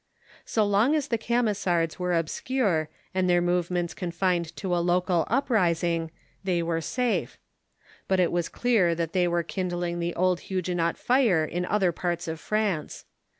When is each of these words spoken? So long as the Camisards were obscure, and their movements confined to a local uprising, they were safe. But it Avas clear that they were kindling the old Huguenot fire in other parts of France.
So 0.45 0.65
long 0.65 0.95
as 0.95 1.09
the 1.09 1.17
Camisards 1.19 1.99
were 1.99 2.15
obscure, 2.17 2.89
and 3.13 3.29
their 3.29 3.39
movements 3.39 3.93
confined 3.93 4.55
to 4.55 4.75
a 4.75 4.81
local 4.81 5.27
uprising, 5.29 6.09
they 6.43 6.63
were 6.63 6.81
safe. 6.81 7.37
But 8.07 8.19
it 8.19 8.31
Avas 8.31 8.51
clear 8.51 8.95
that 8.95 9.13
they 9.13 9.27
were 9.27 9.43
kindling 9.43 9.99
the 9.99 10.15
old 10.15 10.39
Huguenot 10.49 10.97
fire 10.97 11.45
in 11.45 11.65
other 11.67 11.91
parts 11.91 12.27
of 12.27 12.39
France. 12.39 13.05